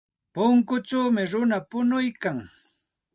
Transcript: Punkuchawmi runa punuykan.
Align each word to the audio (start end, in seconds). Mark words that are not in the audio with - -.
Punkuchawmi 0.33 1.23
runa 1.31 1.57
punuykan. 1.69 2.37